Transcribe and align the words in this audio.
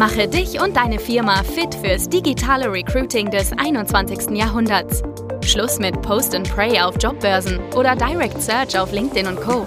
Mache 0.00 0.26
dich 0.26 0.58
und 0.58 0.78
deine 0.78 0.98
Firma 0.98 1.42
fit 1.42 1.74
fürs 1.74 2.08
digitale 2.08 2.72
Recruiting 2.72 3.30
des 3.30 3.52
21. 3.52 4.30
Jahrhunderts. 4.30 5.02
Schluss 5.44 5.78
mit 5.78 6.00
Post 6.00 6.34
and 6.34 6.50
Pray 6.50 6.80
auf 6.80 6.94
Jobbörsen 6.98 7.60
oder 7.76 7.94
Direct 7.94 8.40
Search 8.40 8.78
auf 8.78 8.92
LinkedIn 8.92 9.26
und 9.26 9.38
Co. 9.38 9.66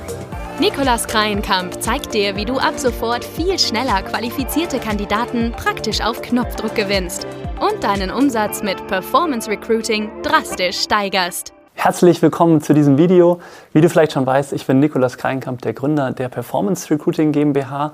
Nikolas 0.60 1.06
Kreienkamp 1.06 1.80
zeigt 1.84 2.16
dir, 2.16 2.36
wie 2.36 2.46
du 2.46 2.58
ab 2.58 2.80
sofort 2.80 3.24
viel 3.24 3.60
schneller 3.60 4.02
qualifizierte 4.02 4.80
Kandidaten 4.80 5.52
praktisch 5.52 6.02
auf 6.02 6.20
Knopfdruck 6.24 6.74
gewinnst 6.74 7.28
und 7.62 7.84
deinen 7.84 8.10
Umsatz 8.10 8.64
mit 8.64 8.88
Performance 8.88 9.48
Recruiting 9.48 10.10
drastisch 10.24 10.80
steigerst. 10.80 11.54
Herzlich 11.76 12.24
willkommen 12.24 12.60
zu 12.60 12.74
diesem 12.74 12.98
Video. 12.98 13.40
Wie 13.72 13.82
du 13.82 13.90
vielleicht 13.90 14.14
schon 14.14 14.26
weißt, 14.26 14.54
ich 14.54 14.66
bin 14.66 14.80
Nikolas 14.80 15.18
Kreienkamp, 15.18 15.62
der 15.62 15.74
Gründer 15.74 16.12
der 16.12 16.30
Performance 16.30 16.90
Recruiting 16.90 17.32
GmbH. 17.32 17.94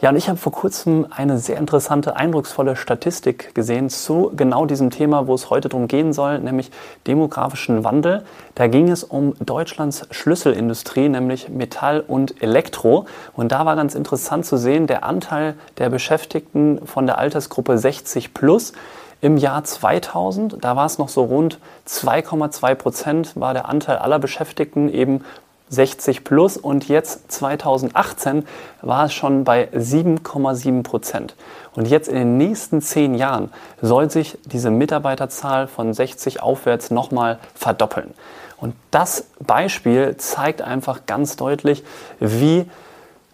Ja, 0.00 0.10
und 0.10 0.16
ich 0.16 0.28
habe 0.28 0.38
vor 0.38 0.52
kurzem 0.52 1.08
eine 1.10 1.38
sehr 1.38 1.56
interessante, 1.56 2.14
eindrucksvolle 2.14 2.76
Statistik 2.76 3.52
gesehen 3.56 3.90
zu 3.90 4.30
genau 4.36 4.64
diesem 4.64 4.90
Thema, 4.90 5.26
wo 5.26 5.34
es 5.34 5.50
heute 5.50 5.68
darum 5.68 5.88
gehen 5.88 6.12
soll, 6.12 6.38
nämlich 6.38 6.70
demografischen 7.08 7.82
Wandel. 7.82 8.24
Da 8.54 8.68
ging 8.68 8.88
es 8.90 9.02
um 9.02 9.34
Deutschlands 9.40 10.06
Schlüsselindustrie, 10.12 11.08
nämlich 11.08 11.48
Metall 11.48 12.04
und 12.06 12.40
Elektro. 12.40 13.06
Und 13.34 13.50
da 13.50 13.66
war 13.66 13.74
ganz 13.74 13.96
interessant 13.96 14.46
zu 14.46 14.56
sehen, 14.56 14.86
der 14.86 15.02
Anteil 15.02 15.54
der 15.78 15.90
Beschäftigten 15.90 16.86
von 16.86 17.06
der 17.06 17.18
Altersgruppe 17.18 17.76
60 17.76 18.34
plus 18.34 18.74
im 19.20 19.36
Jahr 19.36 19.64
2000, 19.64 20.58
da 20.60 20.76
war 20.76 20.86
es 20.86 20.98
noch 20.98 21.08
so 21.08 21.24
rund 21.24 21.58
2,2 21.88 22.74
Prozent, 22.76 23.32
war 23.34 23.52
der 23.52 23.68
Anteil 23.68 23.96
aller 23.96 24.20
Beschäftigten 24.20 24.88
eben 24.88 25.24
60 25.70 26.24
plus 26.24 26.56
und 26.56 26.88
jetzt 26.88 27.30
2018 27.32 28.46
war 28.82 29.06
es 29.06 29.12
schon 29.12 29.44
bei 29.44 29.68
7,7 29.72 30.82
Prozent. 30.82 31.34
Und 31.74 31.86
jetzt 31.86 32.08
in 32.08 32.16
den 32.16 32.36
nächsten 32.38 32.80
zehn 32.80 33.14
Jahren 33.14 33.50
soll 33.80 34.10
sich 34.10 34.38
diese 34.44 34.70
Mitarbeiterzahl 34.70 35.68
von 35.68 35.94
60 35.94 36.42
aufwärts 36.42 36.90
nochmal 36.90 37.38
verdoppeln. 37.54 38.14
Und 38.56 38.74
das 38.90 39.26
Beispiel 39.38 40.16
zeigt 40.16 40.62
einfach 40.62 41.06
ganz 41.06 41.36
deutlich, 41.36 41.84
wie 42.18 42.66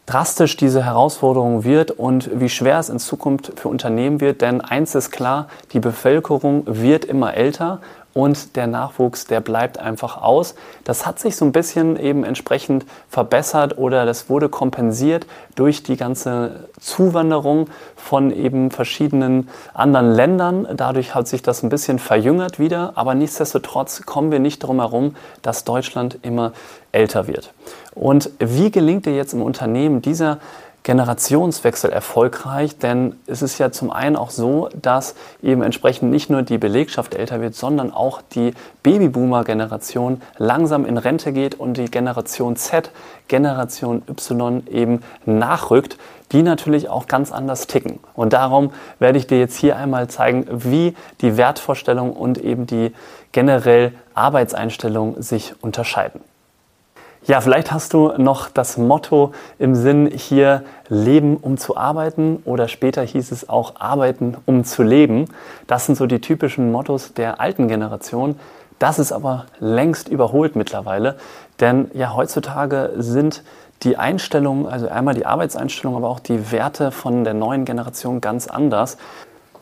drastisch 0.06 0.56
diese 0.56 0.84
Herausforderung 0.84 1.64
wird 1.64 1.90
und 1.90 2.28
wie 2.38 2.50
schwer 2.50 2.78
es 2.78 2.90
in 2.90 2.98
Zukunft 2.98 3.58
für 3.58 3.68
Unternehmen 3.68 4.20
wird. 4.20 4.42
Denn 4.42 4.60
eins 4.60 4.94
ist 4.94 5.10
klar, 5.10 5.48
die 5.72 5.80
Bevölkerung 5.80 6.64
wird 6.66 7.06
immer 7.06 7.34
älter 7.34 7.80
und 8.14 8.56
der 8.56 8.68
Nachwuchs, 8.68 9.26
der 9.26 9.40
bleibt 9.40 9.78
einfach 9.78 10.22
aus. 10.22 10.54
Das 10.84 11.04
hat 11.04 11.18
sich 11.18 11.36
so 11.36 11.44
ein 11.44 11.52
bisschen 11.52 11.98
eben 11.98 12.24
entsprechend 12.24 12.86
verbessert 13.08 13.76
oder 13.76 14.06
das 14.06 14.30
wurde 14.30 14.48
kompensiert 14.48 15.26
durch 15.56 15.82
die 15.82 15.96
ganze 15.96 16.68
Zuwanderung 16.80 17.68
von 17.96 18.30
eben 18.30 18.70
verschiedenen 18.70 19.48
anderen 19.74 20.12
Ländern. 20.12 20.68
Dadurch 20.76 21.14
hat 21.14 21.26
sich 21.26 21.42
das 21.42 21.62
ein 21.62 21.68
bisschen 21.68 21.98
verjüngert 21.98 22.58
wieder, 22.58 22.92
aber 22.94 23.14
nichtsdestotrotz 23.14 24.06
kommen 24.06 24.30
wir 24.30 24.38
nicht 24.38 24.60
drum 24.60 24.78
herum, 24.78 25.16
dass 25.42 25.64
Deutschland 25.64 26.18
immer 26.22 26.52
älter 26.92 27.26
wird. 27.26 27.52
Und 27.94 28.30
wie 28.38 28.70
gelingt 28.70 29.06
dir 29.06 29.14
jetzt 29.14 29.34
im 29.34 29.42
Unternehmen 29.42 30.02
dieser 30.02 30.38
Generationswechsel 30.84 31.90
erfolgreich, 31.90 32.76
denn 32.76 33.16
es 33.26 33.40
ist 33.40 33.58
ja 33.58 33.72
zum 33.72 33.90
einen 33.90 34.16
auch 34.16 34.28
so, 34.28 34.68
dass 34.80 35.14
eben 35.42 35.62
entsprechend 35.62 36.10
nicht 36.10 36.28
nur 36.28 36.42
die 36.42 36.58
Belegschaft 36.58 37.14
älter 37.14 37.40
wird, 37.40 37.54
sondern 37.54 37.90
auch 37.90 38.20
die 38.20 38.52
Babyboomer-Generation 38.82 40.20
langsam 40.36 40.84
in 40.84 40.98
Rente 40.98 41.32
geht 41.32 41.54
und 41.54 41.78
die 41.78 41.86
Generation 41.86 42.56
Z, 42.56 42.90
Generation 43.28 44.02
Y 44.06 44.66
eben 44.66 45.00
nachrückt, 45.24 45.96
die 46.32 46.42
natürlich 46.42 46.90
auch 46.90 47.06
ganz 47.06 47.32
anders 47.32 47.66
ticken. 47.66 47.98
Und 48.14 48.34
darum 48.34 48.70
werde 48.98 49.16
ich 49.16 49.26
dir 49.26 49.38
jetzt 49.38 49.56
hier 49.56 49.76
einmal 49.76 50.08
zeigen, 50.08 50.46
wie 50.50 50.94
die 51.22 51.38
Wertvorstellung 51.38 52.12
und 52.12 52.36
eben 52.36 52.66
die 52.66 52.92
generell 53.32 53.92
Arbeitseinstellung 54.12 55.22
sich 55.22 55.54
unterscheiden. 55.62 56.20
Ja, 57.26 57.40
vielleicht 57.40 57.72
hast 57.72 57.94
du 57.94 58.12
noch 58.18 58.50
das 58.50 58.76
Motto 58.76 59.32
im 59.58 59.74
Sinn 59.74 60.10
hier 60.14 60.62
Leben, 60.90 61.38
um 61.38 61.56
zu 61.56 61.74
arbeiten 61.74 62.42
oder 62.44 62.68
später 62.68 63.00
hieß 63.00 63.32
es 63.32 63.48
auch 63.48 63.76
Arbeiten, 63.78 64.36
um 64.44 64.64
zu 64.64 64.82
leben. 64.82 65.24
Das 65.66 65.86
sind 65.86 65.94
so 65.94 66.04
die 66.04 66.20
typischen 66.20 66.70
Mottos 66.70 67.14
der 67.14 67.40
alten 67.40 67.66
Generation. 67.66 68.38
Das 68.78 68.98
ist 68.98 69.10
aber 69.10 69.46
längst 69.58 70.10
überholt 70.10 70.54
mittlerweile, 70.54 71.16
denn 71.60 71.90
ja, 71.94 72.14
heutzutage 72.14 72.90
sind 72.98 73.42
die 73.84 73.96
Einstellungen, 73.96 74.66
also 74.66 74.88
einmal 74.88 75.14
die 75.14 75.24
Arbeitseinstellung, 75.24 75.96
aber 75.96 76.10
auch 76.10 76.20
die 76.20 76.52
Werte 76.52 76.90
von 76.90 77.24
der 77.24 77.32
neuen 77.32 77.64
Generation 77.64 78.20
ganz 78.20 78.48
anders. 78.48 78.98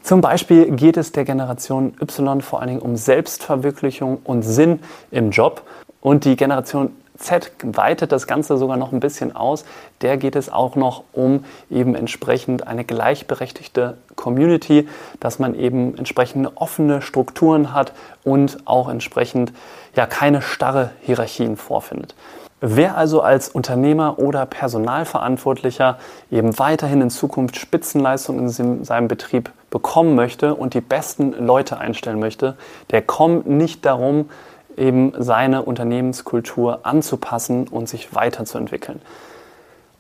Zum 0.03 0.21
Beispiel 0.21 0.75
geht 0.75 0.97
es 0.97 1.12
der 1.12 1.25
Generation 1.25 1.94
Y 2.00 2.41
vor 2.41 2.59
allen 2.59 2.71
Dingen 2.71 2.83
um 2.83 2.97
Selbstverwirklichung 2.97 4.19
und 4.25 4.43
Sinn 4.43 4.81
im 5.12 5.31
Job. 5.31 5.62
Und 6.00 6.25
die 6.25 6.34
Generation 6.34 6.91
Z 7.19 7.53
weitet 7.62 8.12
das 8.12 8.27
Ganze 8.27 8.56
sogar 8.56 8.77
noch 8.77 8.93
ein 8.93 9.00
bisschen 9.00 9.34
aus. 9.34 9.65
Der 10.00 10.17
geht 10.17 10.37
es 10.37 10.53
auch 10.53 10.77
noch 10.77 11.05
um 11.12 11.45
eben 11.71 11.95
entsprechend 11.95 12.67
eine 12.67 12.84
gleichberechtigte 12.84 13.99
Community, 14.17 14.89
dass 15.21 15.39
man 15.39 15.55
eben 15.55 15.97
entsprechende 15.97 16.53
offene 16.56 17.03
Strukturen 17.03 17.73
hat 17.73 17.93
und 18.25 18.59
auch 18.67 18.89
entsprechend 18.89 19.53
ja 19.95 20.06
keine 20.06 20.43
starre 20.43 20.91
Hierarchien 21.03 21.56
vorfindet. 21.56 22.15
Wer 22.65 22.97
also 22.97 23.23
als 23.23 23.49
Unternehmer 23.49 24.21
oder 24.21 24.47
Personalverantwortlicher 24.47 25.99
eben 26.31 26.56
weiterhin 26.61 27.00
in 27.00 27.11
Zukunft 27.11 27.56
Spitzenleistungen 27.56 28.49
in 28.49 28.84
seinem 28.84 29.09
Betrieb 29.09 29.50
bekommen 29.69 30.15
möchte 30.15 30.55
und 30.55 30.75
die 30.75 30.81
besten 30.81 31.33
Leute 31.44 31.79
einstellen 31.79 32.21
möchte, 32.21 32.56
der 32.93 33.03
kommt 33.03 33.49
nicht 33.49 33.84
darum, 33.84 34.31
eben 34.77 35.12
seine 35.19 35.62
Unternehmenskultur 35.62 36.81
anzupassen 36.84 37.69
und 37.69 37.88
sich 37.88 38.15
weiterzuentwickeln. 38.15 39.00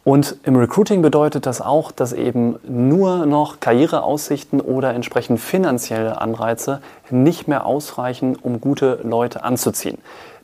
Und 0.04 0.36
im 0.42 0.56
Recruiting 0.56 1.00
bedeutet 1.00 1.46
das 1.46 1.60
auch, 1.60 1.92
dass 1.92 2.12
eben 2.12 2.56
nur 2.66 3.24
noch 3.24 3.60
Karriereaussichten 3.60 4.60
oder 4.60 4.94
entsprechend 4.94 5.38
finanzielle 5.38 6.20
Anreize 6.20 6.82
nicht 7.10 7.46
mehr 7.46 7.64
ausreichen, 7.66 8.36
um 8.40 8.60
gute 8.60 8.98
Leute 9.04 9.44
anzuziehen. 9.44 9.98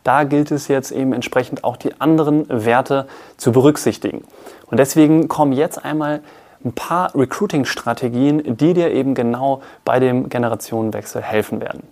Da 0.05 0.23
gilt 0.23 0.53
es 0.53 0.69
jetzt 0.69 0.93
eben 0.93 1.13
entsprechend 1.13 1.65
auch 1.65 1.77
die 1.77 2.01
anderen 2.01 2.47
Werte 2.49 3.09
zu 3.37 3.51
berücksichtigen. 3.51 4.23
Und 4.67 4.79
deswegen 4.79 5.27
kommen 5.27 5.53
jetzt 5.53 5.85
einmal 5.85 6.21
ein 6.65 6.73
paar 6.73 7.15
Recruiting-Strategien, 7.17 8.57
die 8.57 8.75
dir 8.75 8.93
eben 8.93 9.15
genau 9.15 9.61
bei 9.85 9.99
dem 9.99 10.29
Generationenwechsel 10.29 11.21
helfen 11.21 11.61
werden. 11.61 11.83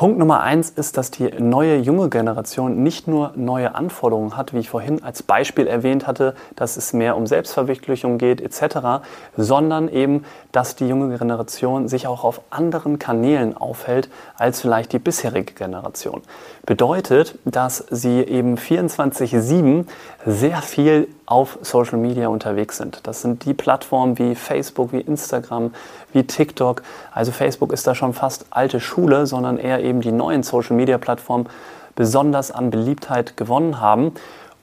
Punkt 0.00 0.18
Nummer 0.18 0.40
eins 0.40 0.70
ist, 0.70 0.96
dass 0.96 1.10
die 1.10 1.28
neue 1.38 1.76
junge 1.76 2.08
Generation 2.08 2.82
nicht 2.82 3.06
nur 3.06 3.32
neue 3.36 3.74
Anforderungen 3.74 4.34
hat, 4.34 4.54
wie 4.54 4.60
ich 4.60 4.70
vorhin 4.70 5.04
als 5.04 5.22
Beispiel 5.22 5.66
erwähnt 5.66 6.06
hatte, 6.06 6.34
dass 6.56 6.78
es 6.78 6.94
mehr 6.94 7.18
um 7.18 7.26
Selbstverwirklichung 7.26 8.16
geht 8.16 8.40
etc., 8.40 9.02
sondern 9.36 9.90
eben, 9.90 10.24
dass 10.52 10.74
die 10.74 10.88
junge 10.88 11.18
Generation 11.18 11.86
sich 11.86 12.06
auch 12.06 12.24
auf 12.24 12.40
anderen 12.48 12.98
Kanälen 12.98 13.54
aufhält 13.54 14.08
als 14.38 14.62
vielleicht 14.62 14.94
die 14.94 14.98
bisherige 14.98 15.52
Generation. 15.52 16.22
Bedeutet, 16.64 17.38
dass 17.44 17.84
sie 17.90 18.20
eben 18.20 18.56
24/7 18.56 19.86
sehr 20.24 20.62
viel 20.62 21.08
auf 21.30 21.58
Social 21.62 21.98
Media 21.98 22.28
unterwegs 22.28 22.76
sind. 22.76 23.00
Das 23.04 23.22
sind 23.22 23.44
die 23.44 23.54
Plattformen 23.54 24.18
wie 24.18 24.34
Facebook, 24.34 24.92
wie 24.92 25.00
Instagram, 25.00 25.72
wie 26.12 26.24
TikTok. 26.24 26.82
Also 27.12 27.30
Facebook 27.30 27.72
ist 27.72 27.86
da 27.86 27.94
schon 27.94 28.14
fast 28.14 28.46
alte 28.50 28.80
Schule, 28.80 29.26
sondern 29.26 29.56
eher 29.56 29.82
eben 29.82 30.00
die 30.00 30.12
neuen 30.12 30.42
Social 30.42 30.76
Media 30.76 30.98
Plattformen 30.98 31.48
besonders 31.94 32.50
an 32.50 32.70
Beliebtheit 32.70 33.36
gewonnen 33.36 33.80
haben. 33.80 34.14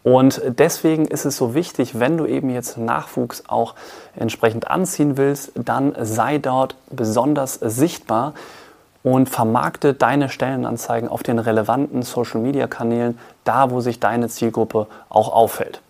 Und 0.03 0.41
deswegen 0.45 1.05
ist 1.05 1.25
es 1.25 1.37
so 1.37 1.53
wichtig, 1.53 1.99
wenn 1.99 2.17
du 2.17 2.25
eben 2.25 2.49
jetzt 2.49 2.77
Nachwuchs 2.77 3.43
auch 3.47 3.73
entsprechend 4.15 4.69
anziehen 4.69 5.17
willst, 5.17 5.51
dann 5.55 5.95
sei 6.01 6.37
dort 6.37 6.75
besonders 6.89 7.55
sichtbar 7.55 8.33
und 9.03 9.29
vermarkte 9.29 9.93
deine 9.93 10.29
Stellenanzeigen 10.29 11.07
auf 11.07 11.23
den 11.23 11.39
relevanten 11.39 12.03
Social-Media-Kanälen, 12.03 13.17
da 13.45 13.71
wo 13.71 13.79
sich 13.79 13.99
deine 13.99 14.27
Zielgruppe 14.27 14.87
auch 15.09 15.31
auffällt. 15.31 15.81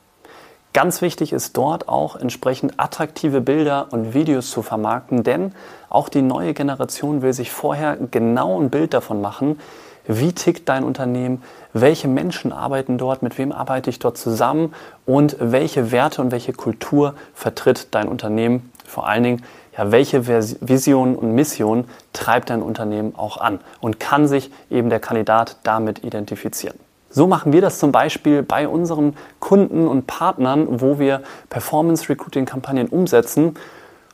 Ganz 0.74 1.02
wichtig 1.02 1.34
ist 1.34 1.58
dort 1.58 1.90
auch 1.90 2.16
entsprechend 2.16 2.80
attraktive 2.80 3.42
Bilder 3.42 3.88
und 3.92 4.14
Videos 4.14 4.52
zu 4.52 4.62
vermarkten, 4.62 5.24
denn 5.24 5.54
auch 5.90 6.08
die 6.08 6.22
neue 6.22 6.54
Generation 6.54 7.22
will 7.22 7.34
sich 7.34 7.52
vorher 7.52 7.98
genau 8.12 8.60
ein 8.60 8.70
Bild 8.70 8.94
davon 8.94 9.20
machen, 9.20 9.60
wie 10.08 10.34
tickt 10.34 10.70
dein 10.70 10.84
Unternehmen, 10.84 11.44
welche 11.74 12.08
Menschen 12.08 12.52
arbeiten 12.52 12.98
dort, 12.98 13.24
mit 13.24 13.38
wem 13.38 13.52
arbeite 13.52 13.90
ich 13.90 14.00
dort 14.00 14.18
zusammen 14.18 14.74
und 15.06 15.36
welche 15.40 15.92
Werte 15.92 16.22
und 16.22 16.32
welche 16.32 16.54
Kultur 16.54 17.14
vertritt 17.34 17.88
dein 17.92 18.08
Unternehmen. 18.08 18.72
Vor 18.86 19.08
allen 19.08 19.24
Dingen, 19.24 19.46
ja, 19.78 19.92
welche 19.92 20.28
Vision 20.28 21.16
und 21.16 21.36
Mission 21.36 21.86
treibt 22.14 22.50
dein 22.50 22.62
Unternehmen 22.62 23.16
auch 23.16 23.38
an 23.38 23.60
und 23.82 24.00
kann 24.00 24.28
sich 24.28 24.50
eben 24.70 24.90
der 24.90 25.00
Kandidat 25.00 25.58
damit 25.64 26.04
identifizieren. 26.04 26.80
So 27.18 27.26
machen 27.26 27.52
wir 27.52 27.62
das 27.62 27.80
zum 27.80 27.92
Beispiel 27.92 28.44
bei 28.44 28.68
unseren 28.68 29.16
Kunden 29.40 29.88
und 29.88 30.06
Partnern, 30.06 30.82
wo 30.82 31.00
wir 31.00 31.24
Performance 31.50 32.10
Recruiting 32.10 32.46
Kampagnen 32.46 32.90
umsetzen. 32.90 33.56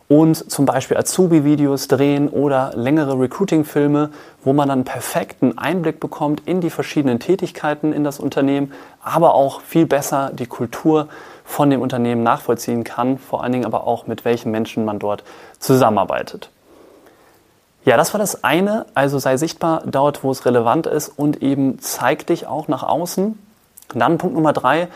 und 0.07 0.49
zum 0.49 0.65
Beispiel 0.65 0.95
Azubi-Videos 0.95 1.89
drehen 1.89 2.29
oder 2.29 2.71
längere 2.75 3.19
Recruiting-Filme, 3.19 4.09
wo 4.45 4.53
man 4.53 4.69
dann 4.69 4.85
perfekten 4.85 5.57
Einblick 5.57 5.99
bekommt 5.99 6.43
in 6.45 6.61
die 6.61 6.69
verschiedenen 6.69 7.19
Tätigkeiten 7.19 7.91
in 7.91 8.05
das 8.05 8.21
Unternehmen, 8.21 8.71
aber 9.01 9.33
auch 9.33 9.59
viel 9.59 9.85
besser 9.85 10.31
die 10.33 10.45
Kultur 10.45 11.09
von 11.43 11.69
dem 11.69 11.81
Unternehmen 11.81 12.23
nachvollziehen 12.23 12.85
kann, 12.85 13.17
vor 13.17 13.43
allen 13.43 13.51
Dingen 13.51 13.65
aber 13.65 13.85
auch 13.85 14.07
mit 14.07 14.23
welchen 14.23 14.49
Menschen 14.51 14.85
man 14.85 14.97
dort 14.99 15.25
zusammenarbeitet. 15.59 16.52
Ja, 17.85 17.97
das 17.97 18.13
war 18.13 18.19
das 18.19 18.45
eine, 18.45 18.85
also 18.93 19.19
sei 19.19 19.35
sichtbar 19.35 19.83
dort, 19.85 20.23
wo 20.23 20.31
es 20.31 20.45
relevant 20.45 20.87
ist 20.87 21.09
und 21.09 21.41
eben 21.41 21.79
zeig 21.79 22.25
dich 22.27 22.47
auch 22.47 22.69
nach 22.69 22.83
außen. 22.83 23.37
Dann 23.93 24.17
Punkt 24.17 24.35
Nummer 24.35 24.53
drei, 24.53 24.87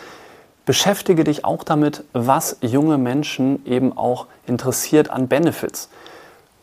beschäftige 0.65 1.25
dich 1.25 1.43
auch 1.43 1.63
damit, 1.63 2.05
was 2.13 2.57
junge 2.61 2.97
Menschen 2.97 3.65
eben 3.65 3.97
auch 3.97 4.27
interessiert 4.45 5.09
an 5.09 5.27
Benefits. 5.27 5.89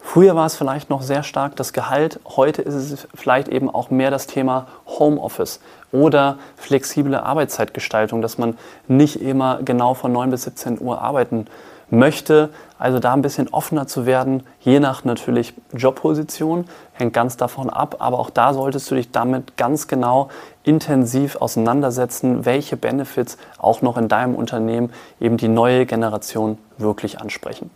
Früher 0.00 0.34
war 0.34 0.46
es 0.46 0.56
vielleicht 0.56 0.90
noch 0.90 1.02
sehr 1.02 1.22
stark 1.22 1.56
das 1.56 1.72
Gehalt, 1.72 2.20
heute 2.36 2.62
ist 2.62 2.74
es 2.74 3.08
vielleicht 3.14 3.48
eben 3.48 3.68
auch 3.68 3.90
mehr 3.90 4.10
das 4.10 4.26
Thema 4.26 4.66
Homeoffice 4.86 5.60
oder 5.92 6.38
flexible 6.56 7.16
Arbeitszeitgestaltung, 7.16 8.20
dass 8.20 8.36
man 8.36 8.58
nicht 8.86 9.20
immer 9.20 9.60
genau 9.62 9.94
von 9.94 10.12
9 10.12 10.30
bis 10.30 10.42
17 10.44 10.80
Uhr 10.80 11.00
arbeiten 11.00 11.46
möchte. 11.90 12.50
Also 12.78 12.98
da 12.98 13.14
ein 13.14 13.22
bisschen 13.22 13.48
offener 13.48 13.86
zu 13.86 14.04
werden, 14.06 14.42
je 14.60 14.80
nach 14.80 15.04
natürlich 15.04 15.54
Jobposition, 15.72 16.66
hängt 16.92 17.12
ganz 17.12 17.36
davon 17.36 17.70
ab. 17.70 17.96
Aber 18.00 18.18
auch 18.18 18.30
da 18.30 18.52
solltest 18.52 18.90
du 18.90 18.94
dich 18.94 19.10
damit 19.10 19.56
ganz 19.56 19.88
genau 19.88 20.28
intensiv 20.62 21.36
auseinandersetzen, 21.36 22.44
welche 22.44 22.76
Benefits 22.76 23.38
auch 23.58 23.82
noch 23.82 23.96
in 23.96 24.08
deinem 24.08 24.34
Unternehmen 24.34 24.92
eben 25.20 25.36
die 25.36 25.48
neue 25.48 25.86
Generation 25.86 26.58
wirklich 26.78 27.20
ansprechen. 27.20 27.70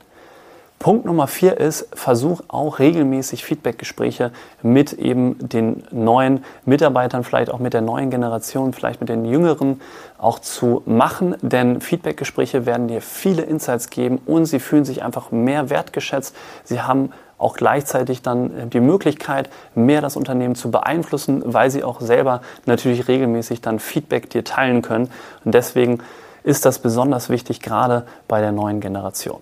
Punkt 0.79 1.07
Nummer 1.07 1.27
vier 1.27 1.59
ist, 1.59 1.89
versuch 1.93 2.41
auch 2.47 2.79
regelmäßig 2.79 3.45
Feedbackgespräche 3.45 4.31
mit 4.63 4.93
eben 4.93 5.37
den 5.41 5.83
neuen 5.91 6.45
Mitarbeitern, 6.67 7.25
vielleicht 7.25 7.51
auch 7.51 7.59
mit 7.59 7.75
der 7.75 7.81
neuen 7.81 8.11
Generation, 8.11 8.73
vielleicht 8.73 9.01
mit 9.01 9.09
den 9.09 9.25
Jüngeren 9.25 9.81
auch 10.19 10.39
zu 10.39 10.83
machen, 10.87 11.35
denn 11.43 11.81
Feedbackgespräche 11.81 12.65
werden 12.65 12.87
dir 12.87 13.03
viele 13.03 13.43
Insights 13.43 13.91
geben 13.91 14.21
und 14.25 14.47
sie 14.47 14.61
fühlen 14.61 14.85
sich 14.85 15.03
einfach 15.03 15.33
mehr 15.33 15.69
wertgeschätzt. 15.69 16.37
Sie 16.63 16.81
haben 16.81 17.13
auch 17.39 17.57
gleichzeitig 17.57 18.23
dann 18.23 18.71
die 18.71 18.81
Möglichkeit, 18.81 19.51
mehr 19.75 20.01
das 20.01 20.17
Unternehmen 20.17 20.55
zu 20.55 20.71
beeinflussen, 20.71 21.43
weil 21.45 21.71
sie 21.71 21.83
auch 21.83 22.01
selber 22.01 22.41
natürlich 22.67 23.09
regelmäßig 23.09 23.61
dann 23.61 23.81
Feedback 23.81 24.31
dir 24.31 24.45
teilen 24.45 24.83
können. 24.83 25.11
Und 25.45 25.55
deswegen 25.55 25.99
ist 26.45 26.65
das 26.65 26.79
besonders 26.79 27.31
wichtig, 27.31 27.61
gerade 27.61 28.07
bei 28.29 28.41
der 28.41 28.53
neuen 28.53 28.81
Generation. 28.81 29.41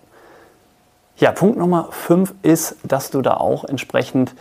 Ja, 1.18 1.32
Punkt 1.32 1.56
Nummer 1.56 1.88
fünf 1.92 2.34
ist, 2.42 2.76
dass 2.82 3.10
du 3.10 3.22
da 3.22 3.38
auch 3.38 3.64
entsprechend 3.64 4.34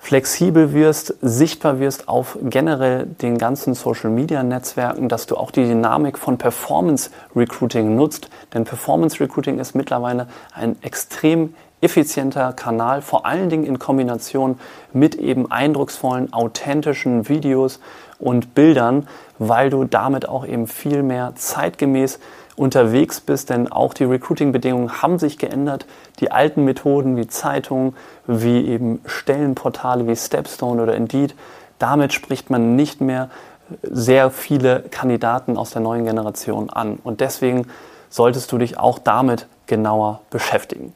flexibel 0.00 0.72
wirst, 0.72 1.14
sichtbar 1.22 1.78
wirst 1.78 2.08
auf 2.08 2.36
generell 2.42 3.06
den 3.06 3.38
ganzen 3.38 3.74
Social 3.74 4.10
Media 4.10 4.42
Netzwerken, 4.42 5.08
dass 5.08 5.26
du 5.26 5.36
auch 5.36 5.52
die 5.52 5.62
Dynamik 5.62 6.18
von 6.18 6.36
Performance 6.36 7.10
Recruiting 7.36 7.94
nutzt. 7.94 8.28
Denn 8.52 8.64
Performance 8.64 9.20
Recruiting 9.20 9.60
ist 9.60 9.76
mittlerweile 9.76 10.26
ein 10.52 10.74
extrem 10.82 11.54
effizienter 11.80 12.52
Kanal, 12.52 13.02
vor 13.02 13.26
allen 13.26 13.48
Dingen 13.48 13.64
in 13.64 13.78
Kombination 13.78 14.58
mit 14.92 15.14
eben 15.14 15.50
eindrucksvollen, 15.50 16.32
authentischen 16.32 17.28
Videos 17.28 17.80
und 18.18 18.54
Bildern, 18.54 19.08
weil 19.38 19.70
du 19.70 19.84
damit 19.84 20.28
auch 20.28 20.46
eben 20.46 20.66
viel 20.66 21.02
mehr 21.02 21.32
zeitgemäß 21.36 22.18
unterwegs 22.56 23.20
bist, 23.20 23.50
denn 23.50 23.70
auch 23.70 23.92
die 23.92 24.04
Recruiting-Bedingungen 24.04 25.02
haben 25.02 25.18
sich 25.18 25.36
geändert. 25.36 25.86
Die 26.20 26.32
alten 26.32 26.64
Methoden 26.64 27.16
wie 27.16 27.26
Zeitungen, 27.26 27.94
wie 28.26 28.66
eben 28.66 29.00
Stellenportale 29.04 30.08
wie 30.08 30.16
Stepstone 30.16 30.82
oder 30.82 30.94
Indeed, 30.94 31.34
damit 31.78 32.14
spricht 32.14 32.48
man 32.48 32.74
nicht 32.74 33.02
mehr 33.02 33.28
sehr 33.82 34.30
viele 34.30 34.84
Kandidaten 34.90 35.58
aus 35.58 35.70
der 35.70 35.82
neuen 35.82 36.04
Generation 36.04 36.70
an. 36.70 36.98
Und 37.02 37.20
deswegen 37.20 37.66
solltest 38.08 38.50
du 38.52 38.58
dich 38.58 38.78
auch 38.78 38.98
damit 38.98 39.46
genauer 39.66 40.20
beschäftigen. 40.30 40.94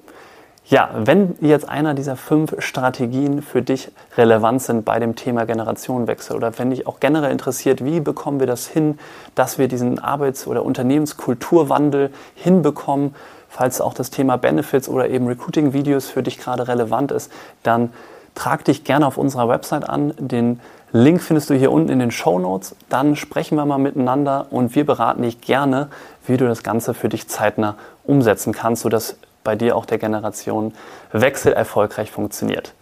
Ja, 0.70 0.88
wenn 0.94 1.34
jetzt 1.40 1.68
einer 1.68 1.94
dieser 1.94 2.14
fünf 2.14 2.54
Strategien 2.62 3.42
für 3.42 3.60
dich 3.60 3.90
relevant 4.16 4.62
sind 4.62 4.84
bei 4.84 5.00
dem 5.00 5.16
Thema 5.16 5.44
Generationenwechsel 5.44 6.36
oder 6.36 6.56
wenn 6.60 6.70
dich 6.70 6.86
auch 6.86 7.00
generell 7.00 7.32
interessiert, 7.32 7.84
wie 7.84 7.98
bekommen 7.98 8.38
wir 8.38 8.46
das 8.46 8.68
hin, 8.68 8.96
dass 9.34 9.58
wir 9.58 9.66
diesen 9.66 9.98
Arbeits- 9.98 10.46
oder 10.46 10.64
Unternehmenskulturwandel 10.64 12.12
hinbekommen, 12.36 13.16
falls 13.48 13.80
auch 13.80 13.94
das 13.94 14.10
Thema 14.10 14.38
Benefits 14.38 14.88
oder 14.88 15.08
eben 15.08 15.26
Recruiting-Videos 15.26 16.08
für 16.08 16.22
dich 16.22 16.38
gerade 16.38 16.68
relevant 16.68 17.10
ist, 17.10 17.32
dann 17.64 17.92
trag 18.36 18.64
dich 18.64 18.84
gerne 18.84 19.08
auf 19.08 19.18
unserer 19.18 19.48
Website 19.48 19.88
an. 19.88 20.14
Den 20.18 20.60
Link 20.92 21.20
findest 21.20 21.50
du 21.50 21.54
hier 21.54 21.72
unten 21.72 21.88
in 21.88 21.98
den 21.98 22.12
Show 22.12 22.38
Notes. 22.38 22.76
Dann 22.88 23.16
sprechen 23.16 23.56
wir 23.56 23.66
mal 23.66 23.78
miteinander 23.78 24.46
und 24.50 24.76
wir 24.76 24.86
beraten 24.86 25.22
dich 25.22 25.40
gerne, 25.40 25.88
wie 26.28 26.36
du 26.36 26.46
das 26.46 26.62
Ganze 26.62 26.94
für 26.94 27.08
dich 27.08 27.26
zeitnah 27.26 27.74
umsetzen 28.04 28.52
kannst, 28.52 28.82
sodass 28.82 29.16
bei 29.44 29.56
dir 29.56 29.76
auch 29.76 29.86
der 29.86 29.98
Generationenwechsel 29.98 31.52
erfolgreich 31.52 32.10
funktioniert. 32.10 32.74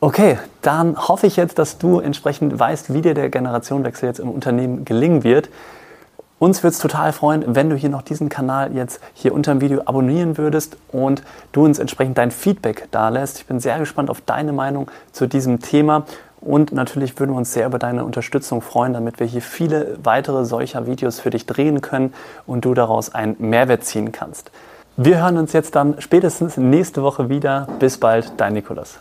Okay, 0.00 0.38
dann 0.60 0.96
hoffe 1.08 1.26
ich 1.26 1.36
jetzt, 1.36 1.58
dass 1.58 1.78
du 1.78 1.98
entsprechend 1.98 2.58
weißt, 2.58 2.92
wie 2.92 3.00
dir 3.00 3.14
der 3.14 3.30
Generationenwechsel 3.30 4.08
jetzt 4.08 4.20
im 4.20 4.30
Unternehmen 4.30 4.84
gelingen 4.84 5.24
wird. 5.24 5.48
Uns 6.38 6.62
würde 6.62 6.74
es 6.74 6.78
total 6.78 7.12
freuen, 7.12 7.54
wenn 7.54 7.70
du 7.70 7.76
hier 7.76 7.88
noch 7.88 8.02
diesen 8.02 8.28
Kanal 8.28 8.74
jetzt 8.76 9.00
hier 9.14 9.32
unter 9.32 9.54
dem 9.54 9.62
Video 9.62 9.82
abonnieren 9.86 10.36
würdest 10.36 10.76
und 10.92 11.22
du 11.52 11.64
uns 11.64 11.78
entsprechend 11.78 12.18
dein 12.18 12.30
Feedback 12.30 12.88
da 12.90 13.08
lässt. 13.08 13.38
Ich 13.38 13.46
bin 13.46 13.60
sehr 13.60 13.78
gespannt 13.78 14.10
auf 14.10 14.20
deine 14.20 14.52
Meinung 14.52 14.90
zu 15.12 15.26
diesem 15.26 15.60
Thema 15.60 16.04
und 16.40 16.72
natürlich 16.72 17.18
würden 17.18 17.30
wir 17.32 17.38
uns 17.38 17.54
sehr 17.54 17.66
über 17.66 17.78
deine 17.78 18.04
Unterstützung 18.04 18.60
freuen, 18.60 18.92
damit 18.92 19.20
wir 19.20 19.26
hier 19.26 19.40
viele 19.40 19.96
weitere 20.02 20.44
solcher 20.44 20.86
Videos 20.86 21.18
für 21.18 21.30
dich 21.30 21.46
drehen 21.46 21.80
können 21.80 22.12
und 22.46 22.66
du 22.66 22.74
daraus 22.74 23.14
einen 23.14 23.36
Mehrwert 23.38 23.84
ziehen 23.84 24.12
kannst. 24.12 24.50
Wir 24.96 25.20
hören 25.20 25.38
uns 25.38 25.52
jetzt 25.52 25.74
dann 25.74 26.00
spätestens 26.00 26.56
nächste 26.56 27.02
Woche 27.02 27.28
wieder. 27.28 27.66
Bis 27.80 27.98
bald, 27.98 28.34
dein 28.36 28.52
Nikolas. 28.52 29.00